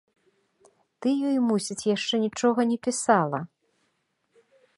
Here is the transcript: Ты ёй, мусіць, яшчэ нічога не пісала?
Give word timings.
Ты 1.05 1.13
ёй, 1.31 1.37
мусіць, 1.49 1.87
яшчэ 1.95 2.15
нічога 2.25 2.59
не 2.71 2.77
пісала? 2.89 3.39